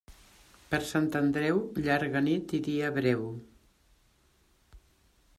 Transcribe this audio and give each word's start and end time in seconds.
Per 0.69 0.77
Sant 0.91 1.09
Andreu, 1.17 1.59
llarga 1.87 2.21
nit 2.27 2.55
i 2.59 2.61
dia 2.67 2.89
breu. 2.95 3.27